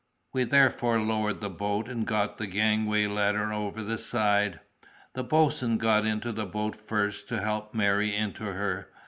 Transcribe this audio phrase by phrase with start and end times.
[0.33, 4.59] We therefore lowered the boat and got the gangway ladder over the side.
[5.13, 8.89] The boatswain got into the boat first to help Mary into her.